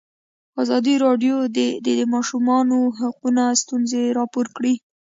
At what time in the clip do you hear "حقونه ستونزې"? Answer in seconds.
2.99-4.03